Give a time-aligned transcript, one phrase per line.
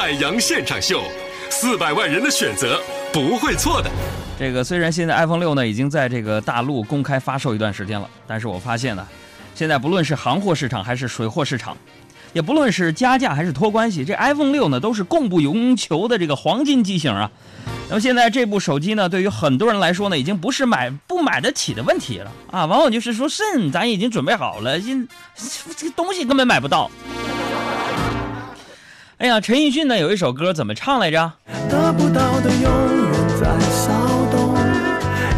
[0.00, 1.02] 海洋现场秀，
[1.50, 2.80] 四百万人的选择
[3.12, 3.90] 不会错的。
[4.38, 9.06] 这个虽然现在 iPhone 六呢已经在这个大陆公开发售一段时间了，但是我发现呢，
[9.54, 11.76] 现在不论是行货市场还是水货市场，
[12.32, 17.30] 也不论是加价还是托关系，这 iPhone 六呢都是供不应求的这个黄金机型啊。
[17.90, 25.06] 那么现在这部手机呢，对于很多人来说呢，已经不是买不买得起的问题了啊，往往就是说，肾咱已经准备好了，因
[25.76, 26.90] 这个东西根本买不到。
[29.20, 31.30] 哎呀，陈奕迅呢有一首歌怎么唱来着？
[31.68, 33.92] 得不到的永远在骚
[34.30, 34.54] 动，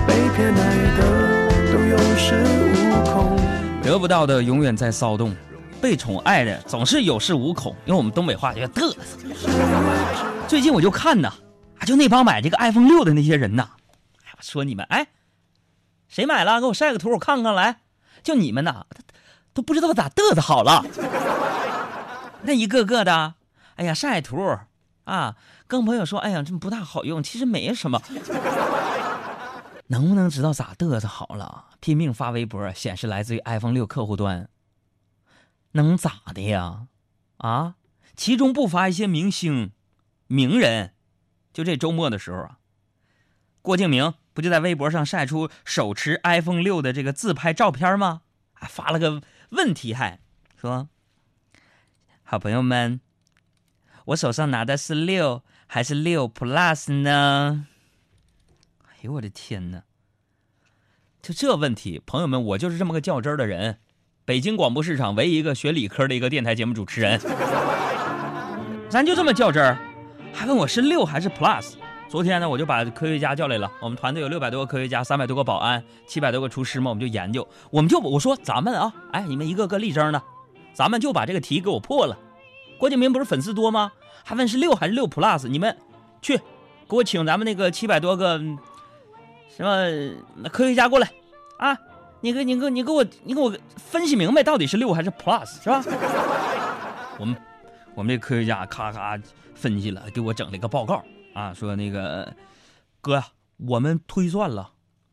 [0.07, 2.31] 被偏爱的都有恃
[2.71, 3.37] 无恐。
[3.83, 5.35] 得不到的永远在骚动，
[5.81, 7.75] 被宠爱的总是有恃无恐。
[7.87, 8.97] 用我们东北话叫嘚瑟。
[10.47, 11.33] 最近我就看呐，
[11.81, 13.67] 啊，就那帮买这个 iPhone 六的那些人呐，
[14.25, 15.09] 哎，我说你们，哎，
[16.07, 16.61] 谁买了？
[16.61, 17.79] 给我晒个图，我看看来。
[18.23, 18.85] 就你们呐，
[19.53, 20.85] 都不知道咋嘚瑟好了。
[22.43, 23.35] 那一个个的，
[23.83, 24.39] 哎呀，晒图
[25.05, 25.37] 啊，
[25.67, 28.01] 跟朋友说，哎呀，这不大好用，其实没什么。
[29.89, 31.65] 能不能知道咋嘚瑟好了？
[31.81, 34.49] 拼命发微博，显示来自于 iPhone 六客户端，
[35.73, 36.87] 能咋的呀？
[37.39, 37.75] 啊，
[38.17, 39.73] 其中不乏一些明星、
[40.29, 40.95] 名人。
[41.53, 42.59] 就这周末的时候啊，
[43.63, 48.23] 郭敬明不就在微博上晒出手持 iPhone 六的这个自拍照片吗？
[48.55, 50.21] 还发了个问题，还
[50.57, 50.89] 说
[52.23, 53.01] ：“好朋友们，
[54.07, 57.67] 我手上拿的是六还是六 Plus 呢？”
[58.91, 59.83] 哎呦我的天哪！
[61.21, 63.79] 就这问题，朋友们，我就是这么个较真儿的人。
[64.25, 67.21] 北京广播市场唯一一个学理科的一个电台节目主持人，
[68.89, 69.79] 咱就这么较真儿，
[70.33, 71.75] 还问我是六还是 Plus？
[72.09, 80.23] 昨天呢，我就把科学家叫来了，我们团队有六百多个科学家，三百多个保安，七百多个厨师嘛，我们就研究，我们就我说咱们啊，哎，你们一个个力争的，
[80.73, 82.17] 咱们就把这个题给我破了。
[82.83, 83.93] 郭敬明不是粉丝多吗？
[84.25, 85.47] 还问是六还是六 Plus？
[85.47, 85.79] 你们
[86.21, 86.37] 去
[86.89, 88.41] 给我请咱们那个七百多个。
[89.57, 90.49] 什么？
[90.49, 91.09] 科学家过来，
[91.59, 91.79] 啊，
[92.23, 95.81] 你给你给你给我你给我分析明白，到底是六还是 Plus 是吧？
[97.21, 97.37] 我们
[97.95, 99.17] 我们这科学家咔咔
[99.55, 101.05] 分析了，给我整了一个报告
[101.35, 102.35] 啊，说那个
[103.01, 103.23] 哥，
[103.59, 104.73] 我们推算了，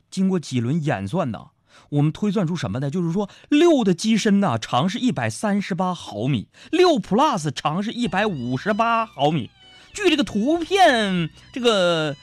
[0.10, 1.50] 经过几轮演算呢，
[1.90, 2.90] 我们推算出什么呢？
[2.90, 9.50] 就是说六的机身呢长是一百三十八毫米，六 Plus 长是一百五十八毫米。
[9.94, 12.16] 据这个图片，这个。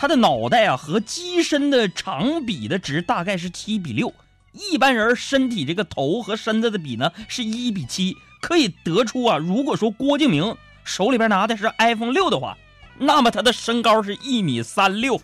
[0.00, 4.14] 它的脑袋啊和机身的长比的值大概是七比六，
[4.52, 12.56] 一般人身体这个头和身子的比呢是一比七，可以得出啊，如果说郭敬明手里边拿的是 iPhone 六的话，
[13.00, 15.16] 那么他的身高是一米三六，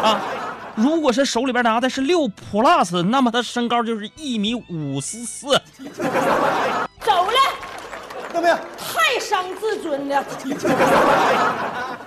[0.00, 0.22] 啊，
[0.76, 5.46] 如果是手里边拿的是六 Plus，那么他身高就是一米五四四。
[7.00, 7.38] 走了，
[8.32, 8.58] 怎么样？
[8.78, 10.24] 太伤自尊了。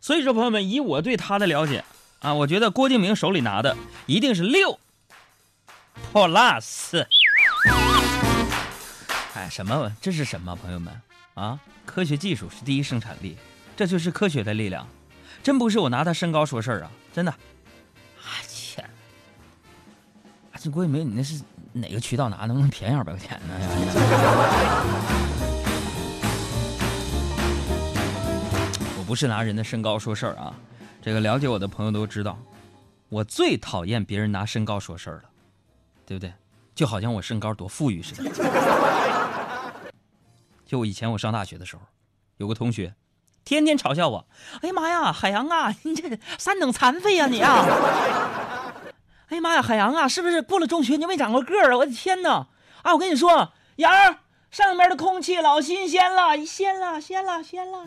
[0.00, 1.84] 所以说，朋友们，以我对他的了解，
[2.20, 3.76] 啊，我觉得郭敬明手里拿的
[4.06, 4.78] 一定是六
[6.12, 7.04] Plus。
[9.34, 9.92] 哎，什么？
[10.00, 10.56] 这是什么？
[10.56, 10.98] 朋友们，
[11.34, 13.36] 啊，科学技术是第一生产力，
[13.76, 14.88] 这就是科学的力量，
[15.42, 17.34] 真不是我拿他身高说事儿啊，真的。
[20.60, 21.40] 这郭敬明，你那是
[21.72, 22.38] 哪个渠道拿？
[22.46, 23.54] 能不能便宜二百块钱呢？
[28.98, 30.52] 我不是拿人的身高说事儿啊，
[31.00, 32.36] 这个了解我的朋友都知道，
[33.08, 35.30] 我最讨厌别人拿身高说事儿了，
[36.04, 36.32] 对不对？
[36.74, 38.28] 就好像我身高多富裕似的。
[40.66, 41.82] 就我以前我上大学的时候，
[42.38, 42.92] 有个同学，
[43.44, 44.26] 天天嘲笑我，
[44.60, 47.64] 哎呀妈呀，海洋啊，你这三等残废呀你啊！
[49.28, 51.76] 哎呀妈呀，海洋啊，是不是过了中学你就没长过个儿啊？
[51.76, 52.48] 我的天哪！
[52.82, 54.20] 啊，我跟你说，洋儿。
[54.50, 57.84] 上面的空气老新鲜了，鲜了，鲜了，鲜了。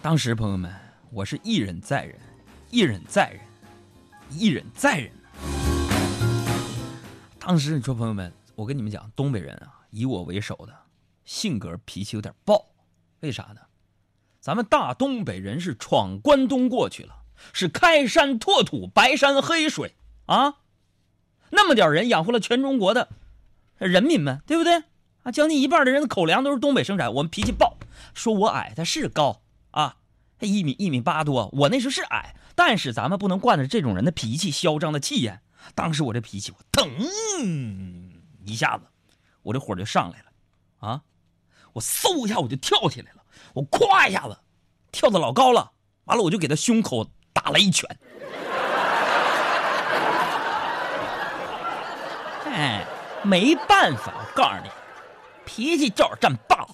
[0.00, 0.74] 当时朋友们，
[1.12, 2.18] 我是一忍再忍，
[2.70, 3.40] 一忍再忍，
[4.30, 5.12] 一忍再忍。
[7.38, 10.74] 当时你说朋友们，我跟你们讲，东北人啊，以我为首的，
[11.26, 12.64] 性格脾气有点暴，
[13.20, 13.60] 为啥呢？
[14.40, 17.16] 咱们大东北人是闯关东过去了。
[17.52, 19.94] 是开山拓土，白山黑水
[20.26, 20.56] 啊，
[21.50, 23.08] 那么点人养活了全中国的
[23.78, 24.82] 人民们，对不对
[25.22, 25.32] 啊？
[25.32, 27.14] 将近一半的人的口粮都是东北生产。
[27.14, 27.78] 我们脾气暴，
[28.12, 29.40] 说我矮，他是高
[29.70, 29.96] 啊，
[30.40, 35.40] 一米一米八多，我那时候是矮，但是咱们不能惯着这种人的脾气，嚣张的气焰。
[35.74, 36.90] 当时我这脾气，我腾
[38.44, 38.84] 一下子，
[39.42, 41.02] 我这火就上来了啊！
[41.72, 43.19] 我嗖一下我就跳起来了，
[43.54, 44.36] 我咵一下子
[44.92, 45.70] 跳的老高了，
[46.04, 47.06] 完了我就给他胸口。
[47.32, 47.88] 打了一拳，
[52.44, 52.84] 哎，
[53.22, 54.70] 没办法，我告诉你，
[55.46, 56.68] 脾气就是这么暴。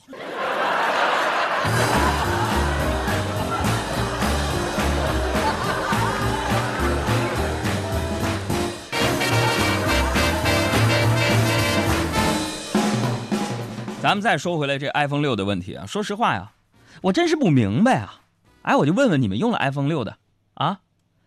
[14.00, 16.50] 咱们再说回来这 iPhone 六的问题啊，说实话呀，
[17.02, 18.22] 我真是不明白啊。
[18.62, 20.18] 哎，我就问问你们用了 iPhone 六的
[20.54, 20.80] 啊？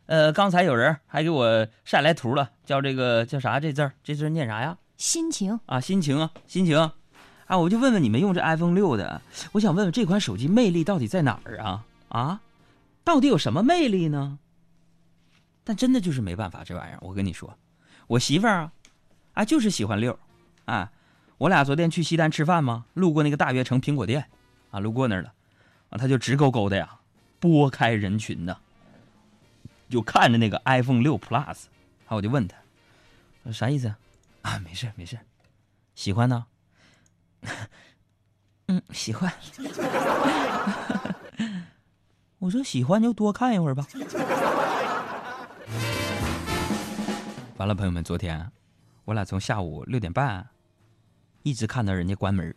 [0.07, 3.93] 呃，刚才有人还给我晒来图了，叫这个叫啥这字儿？
[4.03, 4.77] 这字念啥呀？
[4.97, 6.91] 心情啊，心情啊，心情。
[7.45, 9.21] 啊，我就问问你们用这 iPhone 六的，
[9.53, 11.85] 我想问问这款手机魅力到底在哪儿啊？
[12.09, 12.41] 啊，
[13.03, 14.37] 到底有什么魅力呢？
[15.63, 17.57] 但真的就是没办法，这玩意儿，我跟你说，
[18.07, 18.71] 我媳妇儿啊，
[19.33, 20.17] 啊，就是喜欢六，
[20.65, 20.91] 啊，
[21.37, 24.25] 我俩昨天去西单吃饭嘛，路过那个大悦城苹果店，
[24.71, 25.33] 啊，路过那儿了，
[25.89, 26.99] 啊，他就直勾勾的呀，
[27.39, 28.57] 拨开人群呢，
[29.89, 31.65] 就看着那个 iPhone 六 Plus，
[32.07, 32.57] 啊，我就问他，
[33.51, 33.93] 啥意思？
[34.43, 35.19] 啊，没事没事，
[35.95, 36.45] 喜欢呢。
[38.67, 39.31] 嗯，喜欢。
[42.37, 43.85] 我说喜欢就多看一会儿吧。
[47.57, 48.49] 完了，朋友们，昨天
[49.05, 50.47] 我俩从下午六点半
[51.43, 52.55] 一直看到人家关门。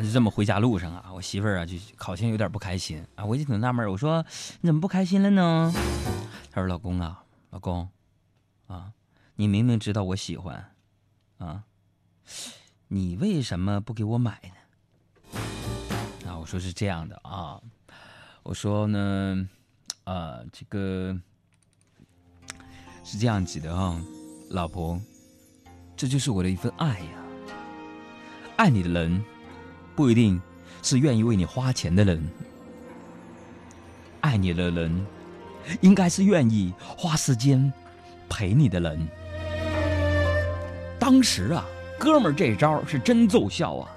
[0.00, 4.24] 就这么回家路上啊，我媳妇儿啊就好像有点不开心啊，我就挺纳闷我说
[4.60, 5.72] 你怎么不开心了呢？
[6.50, 7.88] 她说老公啊，老公，
[8.66, 8.92] 啊，
[9.36, 10.72] 你明明知道我喜欢，
[11.38, 11.64] 啊，
[12.88, 15.40] 你为什么不给我买呢？
[16.28, 17.60] 啊，我说是这样的啊，
[18.42, 19.48] 我说呢，
[20.04, 21.16] 啊，这个
[23.04, 24.00] 是这样子的啊，
[24.50, 25.00] 老婆，
[25.96, 27.24] 这就是我的一份爱呀，
[28.56, 29.22] 爱你的人。
[30.00, 30.40] 不一定
[30.82, 32.26] 是愿意为你花钱的人，
[34.22, 35.06] 爱你的人，
[35.82, 37.70] 应该是愿意花时间
[38.26, 39.06] 陪你的人。
[40.98, 41.66] 当时啊，
[41.98, 43.90] 哥们儿这招是真奏效啊！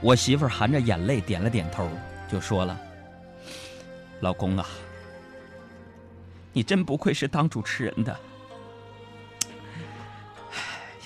[0.00, 1.90] 我媳妇儿含着眼泪点了点头，
[2.30, 2.78] 就说了
[4.22, 4.64] ：“老公啊，
[6.52, 8.16] 你真不愧是当主持人的。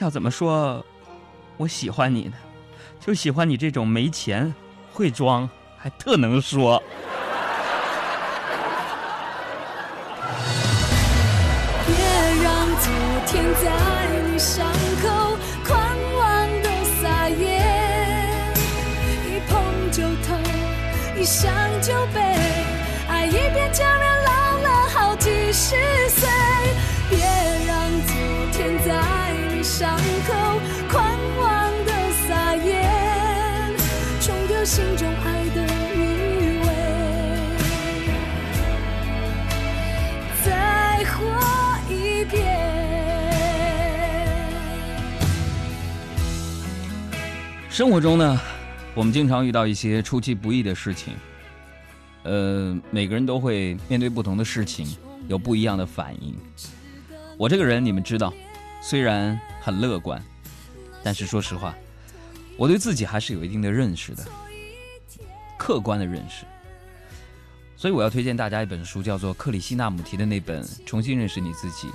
[0.01, 0.85] 要怎么说，
[1.57, 2.35] 我喜欢你呢？”
[3.01, 4.55] 就喜欢你这种没钱、
[4.93, 5.49] 会装
[5.79, 6.83] 还特能说。
[11.87, 11.95] 别
[12.43, 12.93] 让昨
[13.27, 13.67] 天在
[14.31, 14.67] 你伤
[15.03, 15.79] 口狂
[16.17, 16.69] 妄的
[17.01, 17.63] 撒野，
[19.27, 20.39] 一碰就疼，
[21.19, 21.51] 一想
[47.71, 48.41] 生活中呢，
[48.95, 51.13] 我们经常遇到一些出其不意的事情，
[52.25, 54.89] 呃，每个人都会面对不同的事情，
[55.29, 56.35] 有不一样的反应。
[57.37, 58.33] 我这个人你们知道，
[58.83, 60.21] 虽然很乐观，
[61.05, 61.75] 但是说实话，
[62.57, 64.25] 我对自己还是有一定的认识的。
[65.59, 66.45] 客观的认识，
[67.77, 71.87] 所以我要推荐大家一本书，叫做克里希那姆提的那本《重新认识你自己》。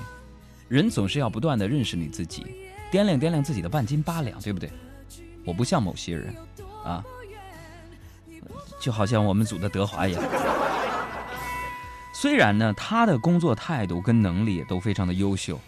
[0.69, 2.45] 人总是要不断的认识你自己，
[2.91, 4.69] 掂量掂量自己的半斤八两，对不对？
[5.45, 6.35] 我不像某些人，
[6.83, 7.03] 啊，
[8.79, 10.23] 就好像我们组的德华一样。
[12.13, 15.59] 虽然呢，他的工作态度跟能力也都非常的优秀，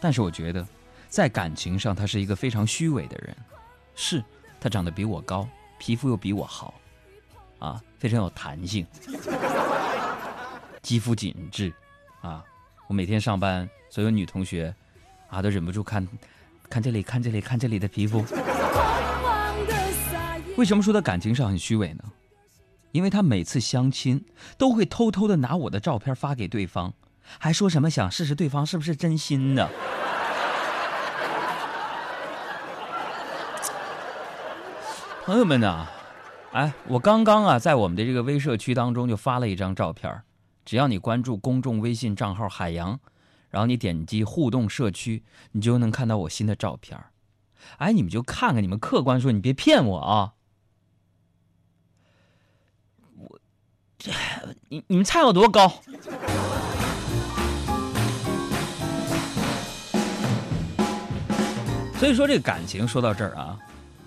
[0.00, 0.66] 但是我觉得，
[1.08, 3.36] 在感情上他是一个非常虚伪的人。
[3.94, 4.22] 是
[4.60, 6.74] 他长得比我高，皮肤又比我好。
[7.58, 8.84] 啊，非常有弹性，
[10.82, 11.72] 肌肤紧致，
[12.20, 12.42] 啊，
[12.88, 14.74] 我每天上班，所有女同学，
[15.28, 16.04] 啊，都忍不住看，
[16.68, 18.24] 看这里，看这里，看这里的皮肤。
[20.56, 22.04] 为什么说他感情上很虚伪呢？
[22.92, 24.24] 因为他每次相亲
[24.58, 26.92] 都会偷偷的拿我的照片发给对方，
[27.38, 29.68] 还说什么想试试对方是不是真心的。
[35.24, 35.86] 朋友们呐。
[36.52, 40.22] 哎，我刚刚啊，在我们的这个微社区当中就发了一张照片
[40.66, 43.00] 只要你关注公众微信账号“海洋”，
[43.48, 47.02] 然后你点击互动社区，你就能看到我新的照片
[47.78, 50.34] 哎，你们就看看，你们客观说，你别骗我啊！
[53.16, 53.40] 我
[53.98, 54.12] 这，
[54.68, 55.68] 你你们猜我多高？
[61.98, 63.58] 所以说，这个感情说到这儿啊，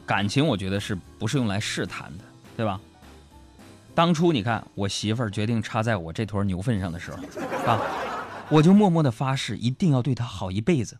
[0.05, 2.23] 感情我觉得是不是用来试探的？
[2.57, 2.79] 对吧？
[3.93, 7.17] 当初你看我媳妇儿决定插在我这坨牛粪上的时候，
[7.65, 7.79] 啊，
[8.49, 10.97] 我就默默的发誓一定要对她好一辈子。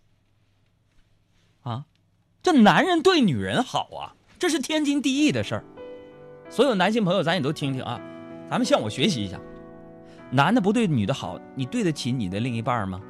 [1.63, 1.83] 啊，
[2.45, 5.63] 这男人对女人好啊，这是天经地义的事儿。
[6.47, 7.99] 所有男性朋友，咱也都听听啊，
[8.47, 9.39] 咱们向我学习一下。
[10.29, 13.01] 男的不对女的好，你对得起你的另一半吗？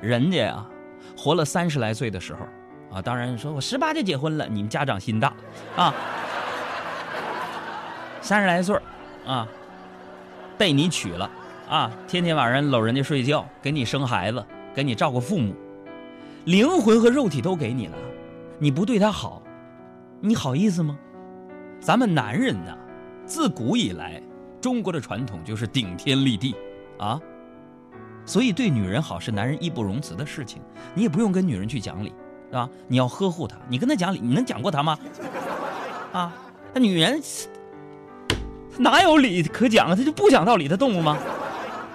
[0.00, 0.66] 人家呀，
[1.14, 5.34] 活了三十来岁的时候，啊，当然说我十八就结婚了，你们家长心大，
[5.76, 5.94] 啊，
[8.22, 8.74] 三十来岁
[9.26, 9.46] 啊，
[10.56, 11.30] 被你娶了，
[11.68, 14.42] 啊，天天晚上搂人家睡觉，给你生孩子，
[14.74, 15.54] 给你照顾父母，
[16.46, 17.98] 灵魂和肉体都给你了，
[18.62, 19.42] 你不对他好，
[20.20, 20.96] 你好意思吗？
[21.80, 22.72] 咱们男人呢，
[23.26, 24.22] 自古以来，
[24.60, 26.54] 中国的传统就是顶天立地，
[26.96, 27.20] 啊，
[28.24, 30.62] 所以对女人好是男人义不容辞的事情，
[30.94, 32.14] 你也不用跟女人去讲理，
[32.50, 32.70] 是吧？
[32.86, 34.96] 你要呵护她，你跟她讲理，你能讲过她吗？
[36.12, 36.32] 啊，
[36.72, 37.20] 那女人
[38.78, 39.96] 哪有理可讲啊？
[39.96, 41.18] 她就不讲道理的动物吗？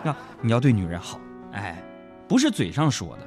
[0.04, 1.18] 啊，你要对女人好，
[1.54, 1.82] 哎，
[2.28, 3.26] 不是嘴上说的。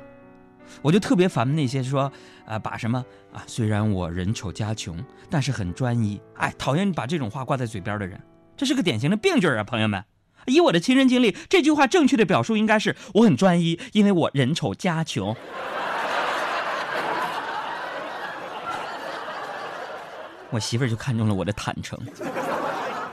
[0.82, 2.12] 我就特别烦那些说，
[2.46, 4.96] 啊，把什么啊，虽然我人丑家穷，
[5.28, 8.20] 但是很专一，哎，讨厌把这种话挂在嘴边的人，
[8.56, 10.04] 这是个典型的病句啊，朋友们。
[10.46, 15.36] 以我的亲身经历，这句话正确的表述应该是我很专一，因为我人丑家穷。
[20.50, 21.96] 我媳妇儿就看中了我的坦诚，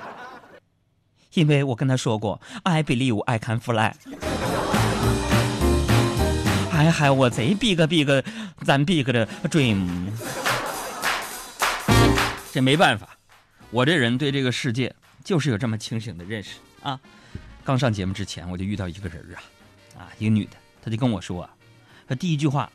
[1.36, 3.94] 因为我跟她说过，I believe I can fly。
[6.90, 8.08] 嗨，我贼 big big，
[8.64, 9.88] 咱 big 的 dream。
[12.52, 13.10] 这没办法，
[13.70, 17.00] 我这人对这个世界就是有这么清醒的认识啊。
[17.64, 20.52] 刚上节目之前，我就遇到一个人啊，啊，一个女的，
[20.82, 21.48] 她就跟我说，
[22.08, 22.72] 她第一句话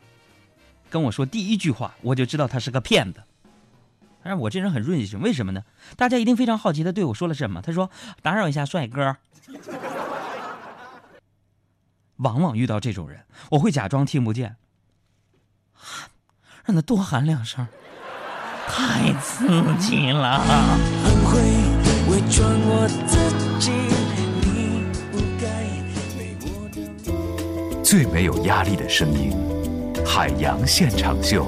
[0.89, 3.21] 跟我说第一句话，我就知道她是个骗子。
[4.23, 5.63] 但是我这人很润性，为什么呢？
[5.97, 7.61] 大家一定非常好奇，她对我说了什么？
[7.61, 7.91] 她说
[8.23, 9.17] ：“打扰一下，帅哥。”
[12.17, 14.55] 往往遇到这种人，我会假装听不见，
[15.73, 16.09] 喊，
[16.65, 17.67] 让他多喊两声，
[18.67, 19.47] 太刺
[19.79, 20.39] 激了。
[21.03, 21.41] 很会
[22.09, 23.17] 伪装我自
[23.59, 23.71] 己，
[24.41, 25.45] 你不该
[26.17, 27.83] 被我的。
[27.83, 29.31] 最没有压力的声音，
[30.05, 31.45] 海洋现场秀。